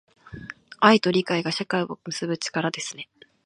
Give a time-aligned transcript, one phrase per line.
[0.79, 3.07] 愛と理解が、社会を結ぶ力ですね。